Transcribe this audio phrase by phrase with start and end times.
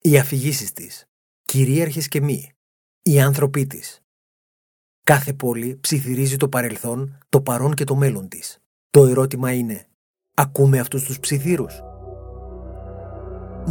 [0.00, 1.04] οι αφηγήσεις της,
[1.44, 2.52] κυρίαρχες και μη,
[3.02, 4.00] οι άνθρωποι της.
[5.02, 8.58] Κάθε πόλη ψιθυρίζει το παρελθόν, το παρόν και το μέλλον της.
[8.90, 9.86] Το ερώτημα είναι,
[10.34, 11.80] ακούμε αυτούς τους ψιθύρους;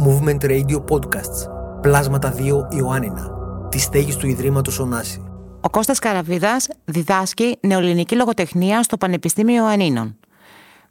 [0.06, 3.30] Movement Radio Podcasts, Πλάσματα 2 Ιωάννινα,
[3.68, 5.22] τη στέγης του Ιδρύματος Ωνάση.
[5.60, 10.18] Ο Κώστας Καραβίδας διδάσκει νεοελληνική λογοτεχνία στο Πανεπιστήμιο Ιωαννίνων.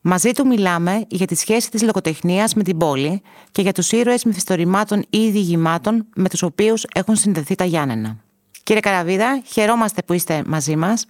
[0.02, 4.24] Μαζί του μιλάμε για τη σχέση της λογοτεχνίας με την πόλη και για τους ήρωες
[4.24, 8.18] μυθιστορημάτων ή διηγημάτων με τους οποίους έχουν συνδεθεί τα Γιάννενα.
[8.64, 11.06] Κύριε Καραβίδα, χαιρόμαστε που είστε μαζί μας.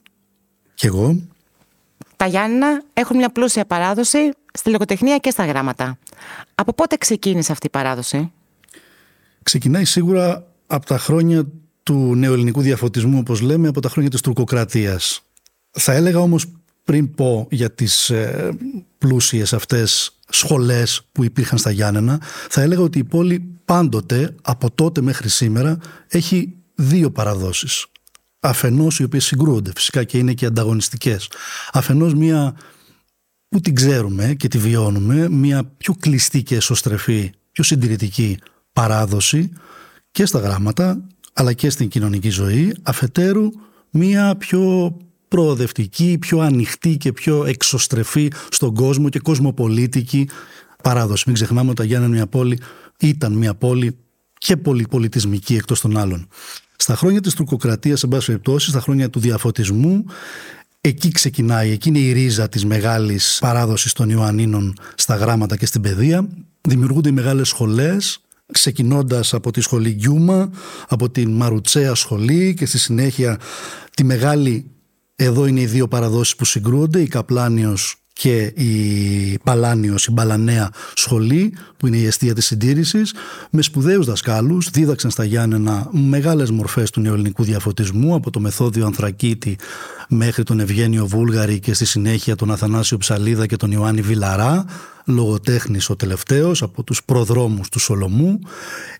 [0.73, 1.21] Κι εγώ.
[2.15, 5.97] Τα Γιάννενα έχουν μια πλούσια παράδοση στη λογοτεχνία και στα γράμματα.
[6.55, 8.31] Από πότε ξεκίνησε αυτή η παράδοση;
[9.43, 11.43] Ξεκινάει σίγουρα από τα χρόνια
[11.83, 15.21] του νεοελληνικού διαφωτισμού, όπως λέμε, από τα χρόνια της τουρκοκρατίας.
[15.71, 16.45] Θα έλεγα όμως
[16.87, 18.49] πριν πω για τις ε,
[18.97, 25.01] πλούσιες αυτές σχολές που υπήρχαν στα Γιάννενα, θα έλεγα ότι η πόλη πάντοτε, από τότε
[25.01, 25.77] μέχρι σήμερα,
[26.07, 27.85] έχει δύο παραδόσεις.
[28.39, 31.29] Αφενός οι οποίες συγκρούονται φυσικά και είναι και ανταγωνιστικές.
[31.71, 32.55] Αφενός μία
[33.47, 38.37] που την ξέρουμε και τη βιώνουμε, μία πιο κλειστή και εσωστρεφή, πιο συντηρητική
[38.73, 39.51] παράδοση
[40.11, 43.49] και στα γράμματα αλλά και στην κοινωνική ζωή, αφετέρου
[43.89, 44.95] μία πιο
[45.27, 50.29] προοδευτική, πιο ανοιχτή και πιο εξωστρεφή στον κόσμο και κοσμοπολίτικη
[50.83, 51.23] παράδοση.
[51.25, 52.59] Μην ξεχνάμε ότι τα Γιάννη μια πόλη
[52.99, 53.97] ήταν μια πόλη
[54.37, 56.27] και πολυπολιτισμική εκτός των άλλων.
[56.75, 60.05] Στα χρόνια της τουρκοκρατίας, σε πάση περιπτώσει, στα χρόνια του διαφωτισμού,
[60.81, 65.81] εκεί ξεκινάει, εκεί είναι η ρίζα της μεγάλης παράδοσης των Ιωαννίνων στα γράμματα και στην
[65.81, 66.27] παιδεία.
[66.61, 68.19] Δημιουργούνται οι μεγάλες σχολές,
[68.51, 70.51] ξεκινώντας από τη σχολή Γκιούμα,
[70.87, 73.39] από την Μαρουτσέα σχολή και στη συνέχεια
[73.93, 74.71] τη μεγάλη,
[75.19, 81.53] εδώ είναι οι δύο παραδόσεις που συγκρούονται, η Καπλάνιος και η Παλάνιος, η Μπαλανέα σχολή
[81.77, 83.13] που είναι η αιστεία της συντήρησης
[83.49, 89.57] με σπουδαίους δασκάλους δίδαξαν στα Γιάννενα μεγάλες μορφές του νεοελληνικού διαφωτισμού από το Μεθόδιο Ανθρακίτη
[90.09, 94.65] μέχρι τον Ευγένιο Βούλγαρη και στη συνέχεια τον Αθανάσιο Ψαλίδα και τον Ιωάννη Βιλαρά
[95.05, 98.39] λογοτέχνης ο τελευταίος από τους προδρόμους του Σολομού.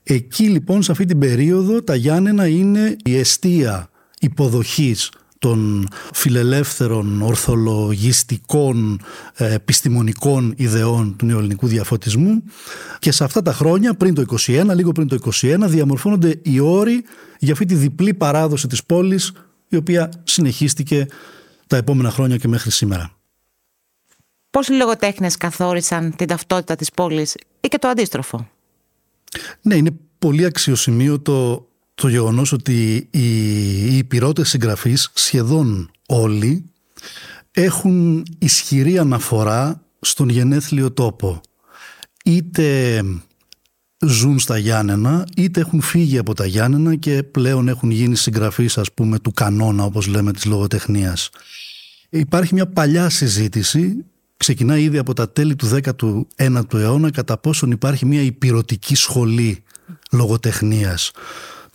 [0.04, 3.90] Εκεί λοιπόν σε αυτή την περίοδο τα Γιάννενα είναι η αιστεία
[4.20, 5.10] υποδοχής
[5.40, 9.02] των φιλελεύθερων, ορθολογιστικών,
[9.36, 12.44] ε, επιστημονικών ιδεών του νεοελληνικού διαφωτισμού
[13.00, 17.04] και σε αυτά τα χρόνια, πριν το 21, λίγο πριν το 21, διαμορφώνονται οι όροι
[17.40, 19.32] για αυτή τη διπλή παράδοση της πόλης
[19.68, 21.06] η οποία συνεχίστηκε
[21.68, 23.12] τα επόμενα χρόνια και μέχρι σήμερα.
[24.50, 28.50] Πώς οι λογοτέχνες καθόρισαν την ταυτότητα της πόλης ή και το αντίστροφο;
[29.62, 31.68] Ναι, είναι πολύ αξιοσημείωτο
[32.02, 33.52] το γεγονός ότι οι,
[33.86, 36.66] οι υπηρώτες συγγραφείς σχεδόν όλοι
[37.52, 41.42] έχουν ισχυρή αναφορά στον γενέθλιο τόπο.
[42.24, 43.02] Είτε
[44.06, 48.94] ζουν στα Γιάννενα είτε έχουν φύγει από τα Γιάννενα και πλέον έχουν γίνει συγγραφείς ας
[48.94, 51.30] πούμε του κανόνα όπως λέμε της λογοτεχνίας.
[52.10, 54.06] Υπάρχει μια παλιά συζήτηση
[54.38, 55.80] ξεκινάει ήδη από τα τέλη του
[56.38, 59.64] 19ου αιώνα κατά πόσον υπάρχει μια υπηρετική σχολή
[60.12, 61.12] λογοτεχνίας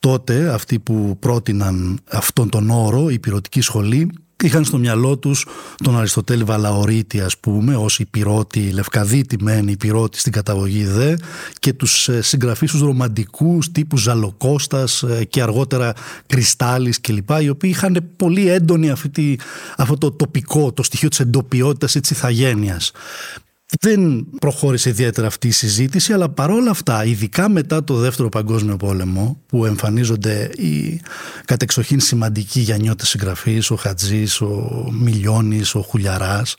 [0.03, 4.11] τότε αυτοί που πρότειναν αυτόν τον όρο, η πυρωτική σχολή,
[4.43, 5.47] είχαν στο μυαλό τους
[5.77, 11.17] τον Αριστοτέλη Βαλαωρίτη ας πούμε ως υπηρώτη, λευκαδίτη μεν υπηρώτη στην καταγωγή δε
[11.59, 15.93] και τους ε, συγγραφείς τους ρομαντικούς τύπου Ζαλοκώστας ε, και αργότερα
[16.27, 19.39] Κρυστάλλης κλπ οι οποίοι είχαν πολύ έντονη αυτή,
[19.77, 22.93] αυτό το τοπικό, το στοιχείο της εντοπιότητας ή της ηθαγένειας.
[23.81, 29.41] Δεν προχώρησε ιδιαίτερα αυτή η συζήτηση, αλλά παρόλα αυτά, ειδικά μετά το Δεύτερο Παγκόσμιο Πόλεμο,
[29.47, 31.01] που εμφανίζονται οι
[31.45, 36.57] κατεξοχήν σημαντικοί γιαννιώτες συγγραφείς, ο Χατζής, ο Μιλιώνης, ο Χουλιαράς,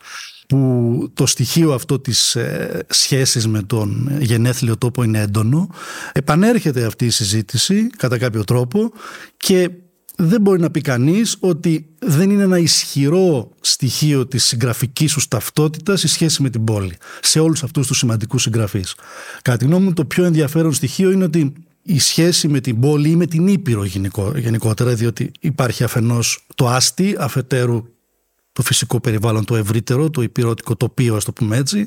[0.47, 5.69] που το στοιχείο αυτό της ε, σχέσης με τον γενέθλιο τόπο είναι έντονο,
[6.11, 8.91] επανέρχεται αυτή η συζήτηση κατά κάποιο τρόπο
[9.37, 9.69] και
[10.15, 16.03] δεν μπορεί να πει κανείς ότι δεν είναι ένα ισχυρό στοιχείο της συγγραφικής σου ταυτότητας
[16.03, 18.95] η σχέση με την πόλη σε όλους αυτούς τους σημαντικούς συγγραφείς.
[19.41, 23.09] Κατά τη γνώμη μου το πιο ενδιαφέρον στοιχείο είναι ότι η σχέση με την πόλη
[23.09, 23.83] ή με την Ήπειρο
[24.35, 27.83] γενικότερα διότι υπάρχει αφενός το άστι αφετέρου
[28.53, 31.85] το φυσικό περιβάλλον το ευρύτερο, το υπηρετικό τοπίο ας το πούμε έτσι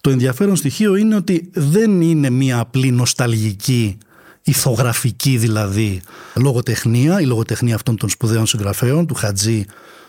[0.00, 3.98] Το ενδιαφέρον στοιχείο είναι ότι δεν είναι μια απλή νοσταλγική
[4.42, 6.00] ηθογραφική δηλαδή
[6.34, 9.64] λογοτεχνία, η λογοτεχνία αυτών των σπουδαίων συγγραφέων, του Χατζή,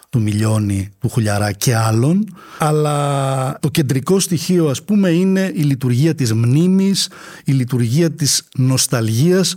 [0.09, 6.15] του Μιλιώνη, του Χουλιαρά και άλλων, αλλά το κεντρικό στοιχείο ας πούμε είναι η λειτουργία
[6.15, 7.09] της μνήμης,
[7.45, 9.55] η λειτουργία της νοσταλγίας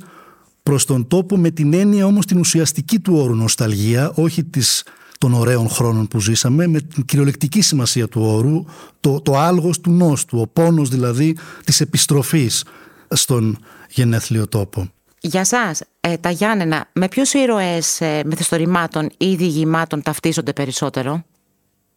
[0.62, 4.84] προς τον τόπο με την έννοια όμως την ουσιαστική του όρου νοσταλγία, όχι της
[5.18, 8.64] των ωραίων χρόνων που ζήσαμε, με την κυριολεκτική σημασία του όρου,
[9.00, 12.64] το, το άλγος του νόστου, ο πόνος δηλαδή της επιστροφής
[13.08, 14.90] στον γενέθλιο τόπο.
[15.20, 21.24] Για σας, ε, τα Γιάννενα, με ποιους ήρωες ε, μυθιστορημάτων ή διηγημάτων ταυτίζονται περισσότερο;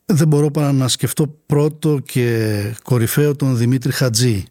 [0.05, 4.43] Δεν μπορώ παρά να σκεφτώ πρώτο και κορυφαίο τον Δημήτρη Χατζή.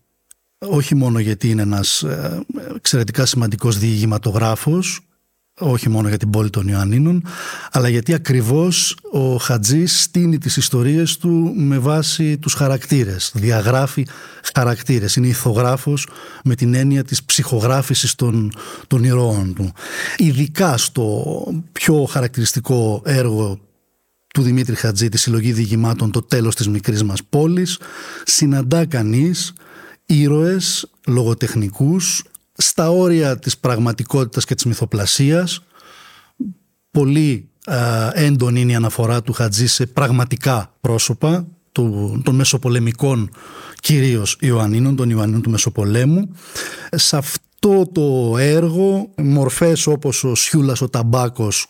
[0.59, 2.45] Όχι μόνο γιατί είναι ένας ε,
[2.77, 5.08] εξαιρετικά σημαντικός διηγηματογράφος,
[5.59, 7.25] όχι μόνο για την πόλη των Ιωαννίνων,
[7.71, 14.07] αλλά γιατί ακριβώς ο Χατζής στείνει τις ιστορίες του με βάση τους χαρακτήρες, διαγράφει
[14.55, 16.09] χαρακτήρες, είναι ηθογράφος
[16.45, 18.53] με την έννοια της ψυχογράφησης των,
[18.87, 19.73] των ηρώων του.
[20.17, 21.25] Ειδικά στο
[21.73, 23.59] πιο χαρακτηριστικό έργο
[24.35, 27.79] του Δημήτρη Χατζή, τη συλλογή διηγημάτων «Το τέλος της μικρής μας πόλης»,
[28.25, 29.53] συναντά κανείς
[30.07, 32.23] ήρωες λογοτεχνικούς
[32.61, 35.63] στα όρια της πραγματικότητας και της μυθοπλασίας.
[36.91, 37.49] Πολύ
[38.13, 43.31] έντονη είναι η αναφορά του Χατζή σε πραγματικά πρόσωπα του, των μεσοπολεμικών
[43.81, 46.31] κυρίως Ιωαννίνων, των Ιωαννίνων του Μεσοπολέμου.
[46.91, 51.67] Σε αυτό το έργο μορφές όπως ο Σιούλας ο Ταμπάκος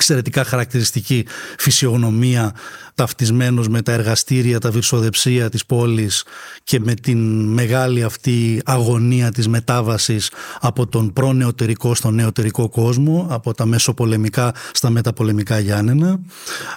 [0.00, 1.26] εξαιρετικά χαρακτηριστική
[1.58, 2.54] φυσιογνωμία
[2.94, 6.24] ταυτισμένος με τα εργαστήρια, τα βυρσοδεψία της πόλης
[6.64, 10.30] και με την μεγάλη αυτή αγωνία της μετάβασης
[10.60, 16.20] από τον προνεωτερικό στον νεωτερικό κόσμο, από τα μεσοπολεμικά στα μεταπολεμικά Γιάννενα,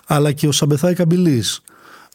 [0.06, 1.62] αλλά και ο Σαμπεθάη Καμπυλής,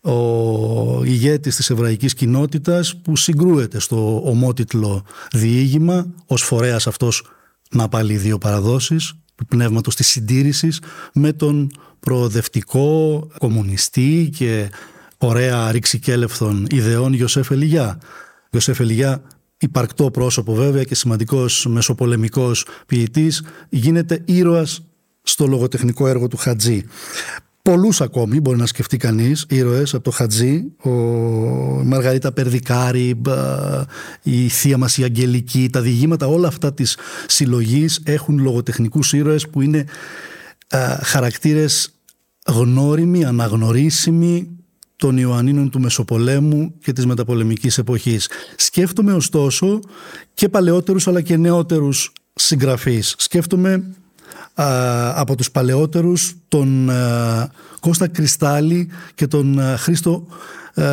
[0.03, 7.31] ο ηγέτης της εβραϊκής κοινότητας που συγκρούεται στο ομότιτλο διήγημα ως φορέας αυτός
[7.71, 10.81] να πάλι δύο παραδόσεις του πνεύματος της συντήρησης
[11.15, 11.71] με τον
[12.01, 14.71] προοδευτικό κομμουνιστή και
[15.19, 17.99] ωραία ρηξικέλευθων ιδεών Ιωσέφ Ελιγιά.
[18.51, 19.23] Ιωσέφ Ελιγιά
[19.59, 24.83] υπαρκτό πρόσωπο βέβαια και σημαντικός μεσοπολεμικός ποιητής γίνεται ήρωας
[25.23, 26.85] στο λογοτεχνικό έργο του Χατζή.
[27.69, 30.91] Πολλούς ακόμη μπορεί να σκεφτεί κανείς ήρωες από το Χατζή, ο
[31.85, 33.21] Μαργαρίτα Περδικάρη,
[34.23, 39.61] η θεία μας η Αγγελική, τα διηγήματα, όλα αυτά της συλλογής έχουν λογοτεχνικούς ήρωες που
[39.61, 39.85] είναι
[41.03, 41.91] χαρακτήρες
[42.47, 44.49] γνώριμοι, αναγνωρίσιμοι
[44.97, 48.29] των Ιωαννίνων του Μεσοπολέμου και της μεταπολεμικής εποχής.
[48.57, 49.81] Σκέφτομαι ωστόσο
[50.35, 53.15] και παλαιότερους αλλά και νεότερους συγγραφείς.
[53.19, 53.95] Σκέφτομαι
[55.15, 56.91] από τους παλαιότερους τον
[57.81, 60.27] Κώστα Κρυστάλλη και τον Χρήστο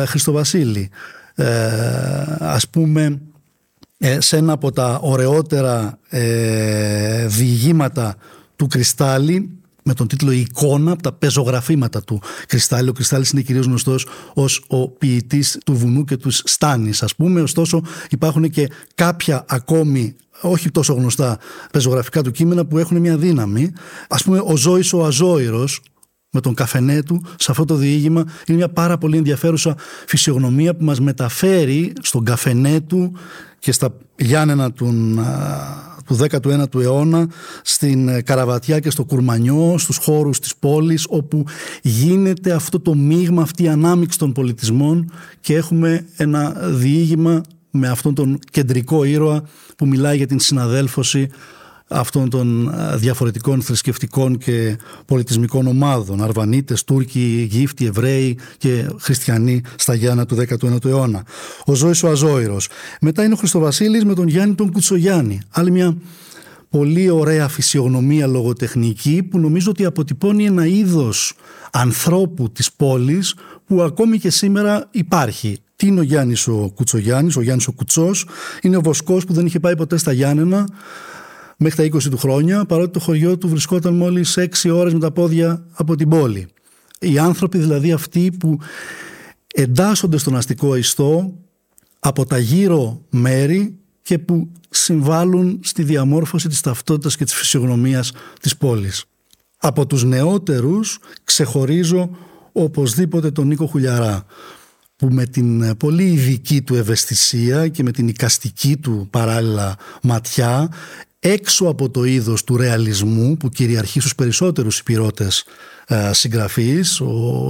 [0.06, 0.90] Χριστοβασίλη.
[1.38, 3.20] Ε, ας πούμε
[3.98, 8.16] ε, σε ένα από τα ωραιότερα ε, διηγήματα
[8.56, 9.50] του Κρυστάλλη
[9.82, 12.88] με τον τίτλο «Η εικόνα» από τα πεζογραφήματα του Κρυστάλλη.
[12.88, 17.40] Ο Κρυστάλλης είναι κυρίως γνωστός ως ο ποιητής του βουνού και του στάνης ας πούμε.
[17.40, 21.38] Ωστόσο υπάρχουν και κάποια ακόμη όχι τόσο γνωστά
[21.72, 23.72] πεζογραφικά του κείμενα που έχουν μια δύναμη.
[24.08, 25.80] Ας πούμε ο Ζώης ο Αζόηρος
[26.30, 30.84] με τον καφενέ του σε αυτό το διήγημα είναι μια πάρα πολύ ενδιαφέρουσα φυσιογνωμία που
[30.84, 33.16] μας μεταφέρει στον καφενέ του
[33.58, 35.14] και στα Γιάννενα του,
[36.06, 37.28] του 19ου αιώνα
[37.62, 41.44] στην ε, Καραβατιά και στο Κουρμανιό, στους χώρους της πόλης όπου
[41.82, 47.42] γίνεται αυτό το μείγμα, αυτή η ανάμειξη των πολιτισμών και έχουμε ένα διήγημα
[47.76, 49.42] με αυτόν τον κεντρικό ήρωα
[49.76, 51.28] που μιλάει για την συναδέλφωση
[51.88, 60.26] αυτών των διαφορετικών θρησκευτικών και πολιτισμικών ομάδων Αρβανίτες, Τούρκοι, Γύφτοι, Εβραίοι και Χριστιανοί στα Γιάννα
[60.26, 61.22] του 19ου αιώνα.
[61.64, 62.68] Ο Ζώης ο Αζόηρος.
[63.00, 65.40] Μετά είναι ο Χριστοβασίλης με τον Γιάννη τον Κουτσογιάννη.
[65.50, 65.96] Άλλη μια
[66.70, 71.34] πολύ ωραία φυσιογνωμία λογοτεχνική που νομίζω ότι αποτυπώνει ένα είδος
[71.72, 73.34] ανθρώπου της πόλης
[73.66, 75.58] που ακόμη και σήμερα υπάρχει.
[75.76, 78.26] Τι είναι ο Γιάννης ο Κουτσογιάννης, ο Γιάννης ο Κουτσός,
[78.62, 80.68] είναι ο Βοσκός που δεν είχε πάει ποτέ στα Γιάννενα
[81.56, 85.10] μέχρι τα 20 του χρόνια, παρότι το χωριό του βρισκόταν μόλις 6 ώρες με τα
[85.10, 86.48] πόδια από την πόλη.
[87.00, 88.58] Οι άνθρωποι δηλαδή αυτοί που
[89.54, 91.34] εντάσσονται στον αστικό ιστό
[91.98, 98.56] από τα γύρω μέρη και που συμβάλλουν στη διαμόρφωση της ταυτότητας και της φυσιογνωμίας της
[98.56, 99.04] πόλης.
[99.58, 102.10] Από τους νεότερους ξεχωρίζω
[102.52, 104.26] οπωσδήποτε τον Νίκο Χουλιαρά
[104.96, 110.68] που με την πολύ ειδική του ευαισθησία και με την οικαστική του παράλληλα ματιά
[111.18, 115.44] έξω από το είδος του ρεαλισμού που κυριαρχεί στους περισσότερους υπηρώτες
[115.88, 117.02] ε, συγγραφείς,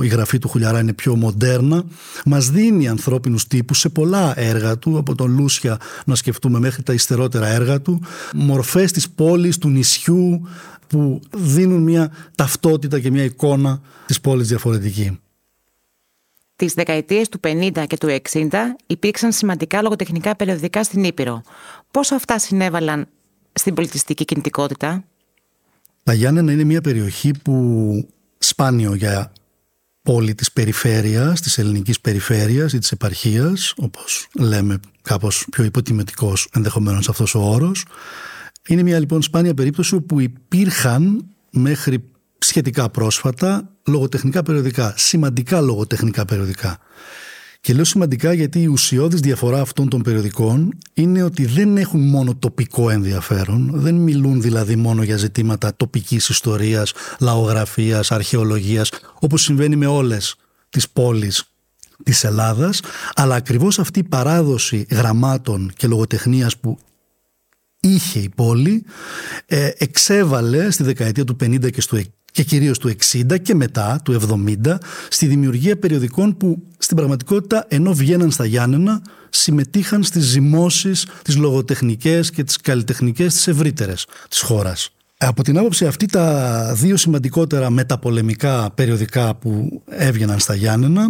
[0.02, 1.84] η γραφή του Χουλιαρά είναι πιο μοντέρνα,
[2.24, 6.92] μας δίνει ανθρώπινους τύπους σε πολλά έργα του, από τον Λούσια να σκεφτούμε μέχρι τα
[6.92, 8.02] υστερότερα έργα του,
[8.34, 10.48] μορφές της πόλης, του νησιού
[10.86, 15.18] που δίνουν μια ταυτότητα και μια εικόνα της πόλης διαφορετική.
[16.56, 18.50] Τις δεκαετίες του 50 και του 60
[18.86, 21.42] υπήρξαν σημαντικά λογοτεχνικά περιοδικά στην Ήπειρο.
[21.90, 23.06] Πόσο αυτά συνέβαλαν
[23.52, 25.04] στην πολιτιστική κινητικότητα;
[26.02, 28.08] Τα Γιάννενα είναι μια περιοχή που
[28.38, 29.32] σπάνιο για
[30.02, 37.08] πόλη της περιφέρειας, της ελληνικής περιφέρειας ή της επαρχίας, όπως λέμε κάπως πιο υποτιμητικός ενδεχομένως
[37.08, 37.84] αυτός ο όρος.
[38.68, 42.04] Είναι μια λοιπόν σπάνια περίπτωση όπου υπήρχαν μέχρι
[42.38, 46.78] σχετικά πρόσφατα λογοτεχνικά περιοδικά, σημαντικά λογοτεχνικά περιοδικά.
[47.60, 52.34] Και λέω σημαντικά γιατί η ουσιώδης διαφορά αυτών των περιοδικών είναι ότι δεν έχουν μόνο
[52.34, 58.90] τοπικό ενδιαφέρον, δεν μιλούν δηλαδή μόνο για ζητήματα τοπικής ιστορίας, λαογραφίας, αρχαιολογίας,
[59.20, 60.36] όπως συμβαίνει με όλες
[60.70, 61.44] τις πόλεις
[62.04, 62.80] της Ελλάδας,
[63.14, 66.78] αλλά ακριβώς αυτή η παράδοση γραμμάτων και λογοτεχνίας που
[67.80, 68.84] είχε η πόλη
[69.46, 71.96] ε, εξέβαλε στη δεκαετία του 50 και στο
[72.36, 74.20] και κυρίως του 60 και μετά του
[74.64, 74.74] 70
[75.08, 82.30] στη δημιουργία περιοδικών που στην πραγματικότητα ενώ βγαίναν στα Γιάννενα συμμετείχαν στις ζυμώσεις, τις λογοτεχνικές
[82.30, 84.90] και τις καλλιτεχνικές τις ευρύτερες της χώρας.
[85.16, 91.08] Από την άποψη αυτή τα δύο σημαντικότερα μεταπολεμικά περιοδικά που έβγαιναν στα Γιάννενα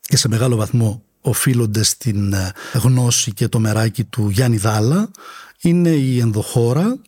[0.00, 2.52] και σε μεγάλο βαθμό οφείλονται στην ε,
[2.82, 5.10] γνώση και το μεράκι του Γιάννη Δάλα
[5.60, 6.98] είναι η Ενδοχώρα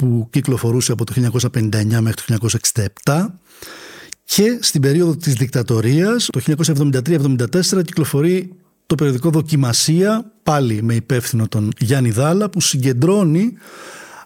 [0.00, 1.12] που κυκλοφορούσε από το
[1.52, 2.48] 1959 μέχρι το
[3.04, 3.26] 1967
[4.24, 8.52] και στην περίοδο της δικτατορίας το 1973-74 κυκλοφορεί
[8.86, 13.52] το περιοδικό Δοκιμασία πάλι με υπεύθυνο τον Γιάννη Δάλα που συγκεντρώνει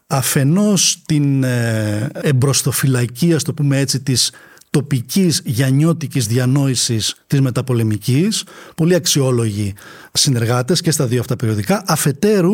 [0.06, 4.32] αφενός την ε, εμπροστοφυλακή ας το πούμε έτσι της
[4.74, 8.44] τοπικής γιανιώτικης διανόησης της μεταπολεμικής,
[8.76, 9.74] πολύ αξιόλογοι
[10.12, 12.52] συνεργάτες και στα δύο αυτά περιοδικά, αφετέρου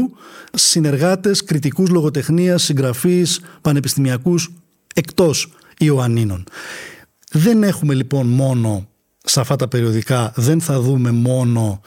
[0.52, 4.52] συνεργάτες κριτικούς λογοτεχνίας, συγγραφείς, πανεπιστημιακούς
[4.94, 6.44] εκτός Ιωαννίνων.
[7.30, 8.88] Δεν έχουμε λοιπόν μόνο
[9.24, 11.80] σε αυτά τα περιοδικά, δεν θα δούμε μόνο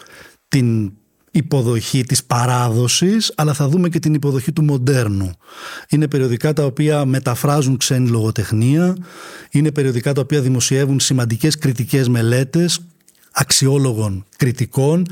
[0.48, 0.92] την
[1.36, 5.32] υποδοχή της παράδοσης αλλά θα δούμε και την υποδοχή του μοντέρνου.
[5.90, 8.96] Είναι περιοδικά τα οποία μεταφράζουν ξένη λογοτεχνία,
[9.52, 12.80] είναι περιοδικά τα οποία δημοσιεύουν σημαντικές κριτικές μελέτες
[13.32, 15.06] αξιόλογων κριτικών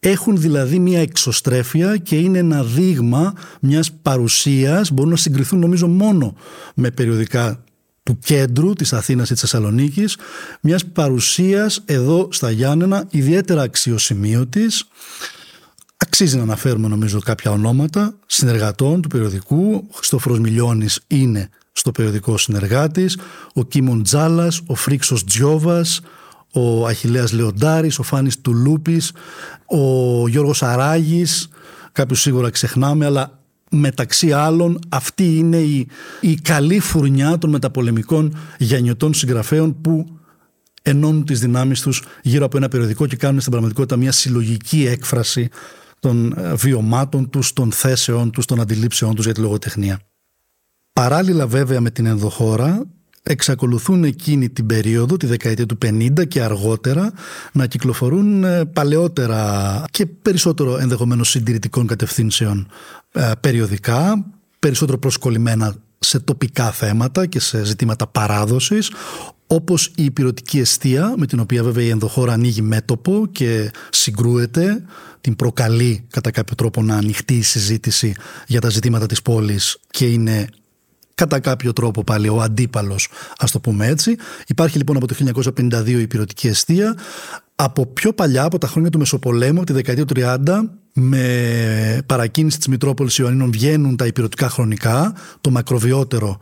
[0.00, 6.36] έχουν δηλαδή μια εξωστρέφεια και είναι ένα δείγμα μιας παρουσίας μπορούν να συγκριθούν νομίζω μόνο
[6.74, 7.64] με περιοδικά
[8.02, 10.16] του κέντρου της Αθήνας ή της Θεσσαλονίκης
[10.60, 14.88] μιας παρουσίας εδώ στα Γιάννενα ιδιαίτερα αξιοσημείωτης
[15.96, 19.86] Αξίζει να αναφέρουμε νομίζω κάποια ονόματα συνεργατών του περιοδικού.
[19.90, 23.18] Ο Χριστόφορος Μιλιώνης είναι στο περιοδικό συνεργάτης,
[23.54, 26.00] ο Κίμον Τζάλας, ο Φρίξος Τζιόβας,
[26.52, 29.12] ο Αχιλέας Λεοντάρης, ο Φάνης Τουλούπης,
[29.66, 31.48] ο Γιώργος Αράγης,
[31.92, 33.38] κάποιους σίγουρα ξεχνάμε, αλλά
[33.70, 35.88] μεταξύ άλλων αυτή είναι η,
[36.20, 40.18] η καλή φουρνιά των μεταπολεμικών γενιωτών συγγραφέων που
[40.82, 45.48] ενώνουν τις δυνάμεις τους γύρω από ένα περιοδικό και κάνουν στην πραγματικότητα μια συλλογική έκφραση
[46.00, 50.00] των ε, βιωμάτων τους, των θέσεών τους, των αντιλήψεών τους για τη λογοτεχνία.
[50.92, 52.86] Παράλληλα βέβαια με την ενδοχώρα
[53.22, 57.12] εξακολουθούν εκείνη την περίοδο, τη δεκαετία του 50 και αργότερα,
[57.52, 62.68] να κυκλοφορούν ε, παλαιότερα και περισσότερο ενδεχομένως συντηρητικών κατευθύνσεων
[63.12, 64.24] ε, περιοδικά,
[64.58, 68.90] περισσότερο προσκολλημένα σε τοπικά θέματα και σε ζητήματα παράδοσης,
[69.46, 74.82] όπως η υπηρετική αιστεία με την οποία βέβαια η ενδοχώρα ανοίγει μέτωπο και συγκρούεται
[75.20, 78.14] την προκαλεί κατά κάποιο τρόπο να ανοιχτεί η συζήτηση
[78.46, 80.48] για τα ζητήματα της πόλης και είναι
[81.14, 84.16] κατά κάποιο τρόπο πάλι ο αντίπαλος ας το πούμε έτσι.
[84.46, 85.14] Υπάρχει λοιπόν από το
[85.56, 86.96] 1952 η υπηρετική αιστεία
[87.56, 90.36] από πιο παλιά, από τα χρόνια του Μεσοπολέμου, τη δεκαετία του 30,
[90.92, 96.38] με παρακίνηση της Μητρόπολης Ιωαννίνων βγαίνουν τα υπηρετικά χρονικά, το μακροβιότερο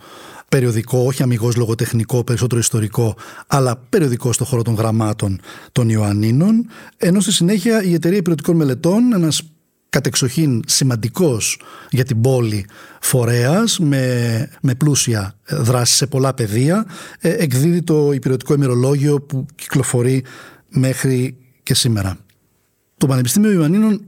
[0.54, 5.40] περιοδικό, όχι αμυγός λογοτεχνικό, περισσότερο ιστορικό, αλλά περιοδικό στο χώρο των γραμμάτων
[5.72, 6.66] των Ιωαννίνων.
[6.96, 9.42] Ενώ στη συνέχεια η Εταιρεία Υπηρετικών Μελετών, ένας
[9.88, 12.66] κατεξοχήν σημαντικός για την πόλη
[13.00, 16.86] φορέας με, με πλούσια δράση σε πολλά πεδία
[17.18, 20.24] ε, εκδίδει το υπηρετικό ημερολόγιο που κυκλοφορεί
[20.68, 22.16] μέχρι και σήμερα.
[22.96, 24.04] Το Πανεπιστήμιο Ιωαννίνων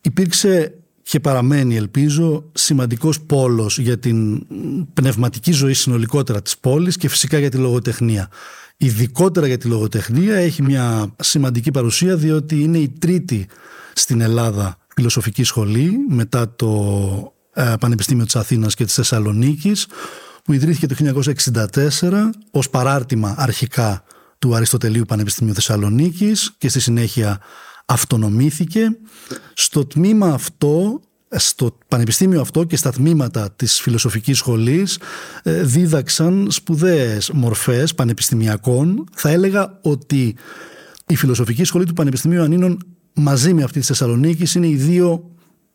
[0.00, 4.46] υπήρξε και παραμένει ελπίζω σημαντικός πόλος για την
[4.94, 8.28] πνευματική ζωή συνολικότερα της πόλης και φυσικά για τη λογοτεχνία.
[8.76, 13.46] Ειδικότερα για τη λογοτεχνία έχει μια σημαντική παρουσία διότι είναι η τρίτη
[13.92, 19.86] στην Ελλάδα φιλοσοφική σχολή μετά το ε, Πανεπιστήμιο της Αθήνας και της Θεσσαλονίκης
[20.44, 24.04] που ιδρύθηκε το 1964 ως παράρτημα αρχικά
[24.38, 27.40] του Αριστοτελείου Πανεπιστημίου Θεσσαλονίκης και στη συνέχεια
[27.84, 28.96] αυτονομήθηκε.
[29.54, 31.00] Στο τμήμα αυτό
[31.36, 34.98] στο πανεπιστήμιο αυτό και στα τμήματα της φιλοσοφικής σχολής
[35.42, 39.08] ε, δίδαξαν σπουδαίες μορφές πανεπιστημιακών.
[39.14, 40.36] Θα έλεγα ότι
[41.06, 42.78] η φιλοσοφική σχολή του Πανεπιστημίου Ανίνων
[43.14, 45.33] μαζί με αυτή της Θεσσαλονίκη είναι οι δύο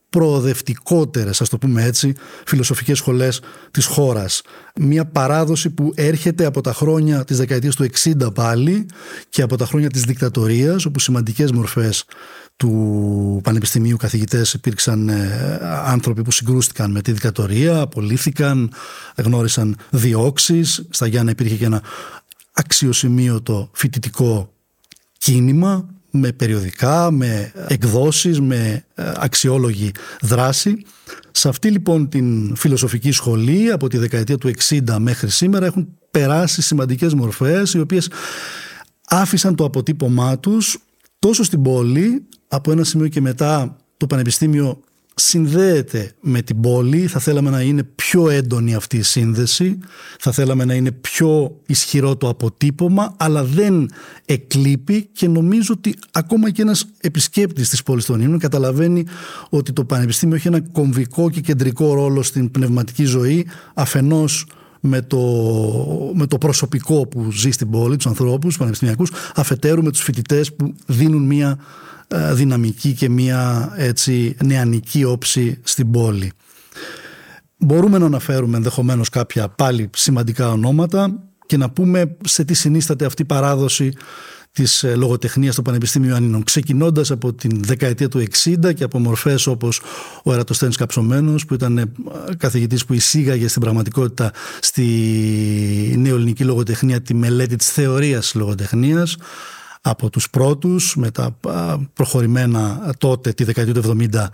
[0.09, 2.13] προοδευτικότερες, ας το πούμε έτσι,
[2.45, 4.41] φιλοσοφικές σχολές της χώρας.
[4.75, 8.85] Μια παράδοση που έρχεται από τα χρόνια της δεκαετίας του 60 πάλι
[9.29, 12.05] και από τα χρόνια της δικτατορίας, όπου σημαντικές μορφές
[12.55, 18.71] του Πανεπιστημίου καθηγητές υπήρξαν ε, άνθρωποι που συγκρούστηκαν με τη δικτατορία, απολύθηκαν,
[19.15, 20.85] γνώρισαν διώξεις.
[20.89, 21.81] Στα Γιάννα υπήρχε και ένα
[22.53, 24.53] αξιοσημείωτο φοιτητικό
[25.17, 30.85] κίνημα με περιοδικά, με εκδόσεις, με ε, αξιόλογη δράση.
[31.31, 36.61] Σε αυτή λοιπόν την φιλοσοφική σχολή από τη δεκαετία του 60 μέχρι σήμερα έχουν περάσει
[36.61, 38.09] σημαντικές μορφές οι οποίες
[39.07, 40.77] άφησαν το αποτύπωμά τους
[41.19, 44.79] τόσο στην πόλη από ένα σημείο και μετά το Πανεπιστήμιο
[45.19, 47.07] συνδέεται με την πόλη.
[47.07, 49.77] Θα θέλαμε να είναι πιο έντονη αυτή η σύνδεση.
[50.19, 53.89] Θα θέλαμε να είναι πιο ισχυρό το αποτύπωμα, αλλά δεν
[54.25, 59.05] εκλείπει και νομίζω ότι ακόμα και ένας επισκέπτης της πόλης των Ίνων καταλαβαίνει
[59.49, 64.45] ότι το Πανεπιστήμιο έχει ένα κομβικό και κεντρικό ρόλο στην πνευματική ζωή αφενός
[64.79, 65.19] με το,
[66.13, 70.53] με το προσωπικό που ζει στην πόλη, τους ανθρώπους, τους πανεπιστημιακούς, αφετέρου με τους φοιτητές
[70.53, 71.57] που δίνουν μια
[72.07, 76.31] ε, δυναμική και μια έτσι νεανική όψη στην πόλη.
[77.57, 83.21] Μπορούμε να αναφέρουμε ενδεχομένως κάποια πάλι σημαντικά ονόματα και να πούμε σε τι συνίσταται αυτή
[83.21, 83.93] η παράδοση
[84.59, 88.23] της ε, λογοτεχνίας στο Πανεπιστήμιο Ανίνων ξεκινώντας από την δεκαετία του
[88.63, 89.81] 60 και από μορφές όπως
[90.23, 91.85] ο Ερατοσθένης Καψωμένος που ήταν ε,
[92.37, 94.85] καθηγητής που εισήγαγε στην πραγματικότητα στη
[95.97, 99.17] νεοελληνική λογοτεχνία τη μελέτη της θεωρίας λογοτεχνίας
[99.89, 101.37] από τους πρώτους με τα
[101.93, 104.25] προχωρημένα τότε τη δεκαετία του 70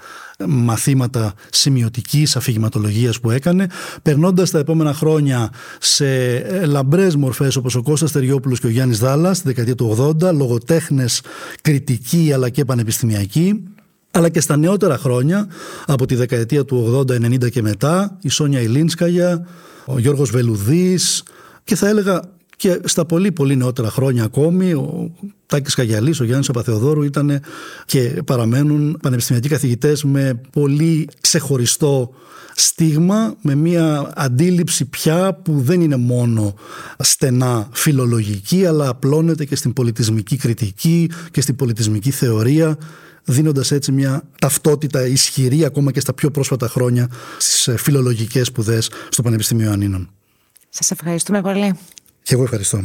[0.47, 3.67] μαθήματα σημειωτικής αφηγηματολογίας που έκανε
[4.01, 5.49] περνώντας τα επόμενα χρόνια
[5.79, 10.15] σε ε, λαμπρές μορφές όπως ο Κώστας Τεριόπουλος και ο Γιάννης Δάλλας τη δεκαετία του
[10.21, 11.21] 80 λογοτέχνες
[11.61, 13.63] κριτικοί αλλά και πανεπιστημιακοί
[14.11, 15.47] αλλά και στα νεότερα χρόνια
[15.85, 19.47] από τη δεκαετία του 80-90 και μετά η Σόνια Ηλίνσκαγια,
[19.85, 21.23] ο Γιώργος Βελουδής
[21.63, 22.21] και θα έλεγα
[22.55, 25.11] και στα πολύ πολύ νεότερα χρόνια ακόμη ο
[25.45, 27.41] Τάκης Καγιαλής, ο Γιάννης Απαθεοδόρου ήταν
[27.85, 32.13] και παραμένουν πανεπιστημιακοί καθηγητές με πολύ ξεχωριστό
[32.55, 36.53] στίγμα, με μια αντίληψη πια που δεν είναι μόνο
[36.99, 42.77] στενά φιλολογική αλλά απλώνεται και στην πολιτισμική κριτική και στην πολιτισμική θεωρία
[43.23, 49.21] δίνοντας έτσι μια ταυτότητα ισχυρή ακόμα και στα πιο πρόσφατα χρόνια στις φιλολογικές σπουδές στο
[49.21, 50.09] Πανεπιστήμιο Ανίνων.
[50.69, 51.77] Σας ευχαριστούμε πολύ.
[52.25, 52.79] Και εγώ ευχαριστώ.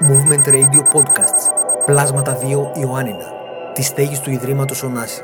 [0.00, 1.44] Movement Radio Podcasts.
[1.86, 3.32] Πλάσματα 2 Ιωάννινα.
[3.74, 5.22] Τη στέγη του Ιδρύματος Ωνάση.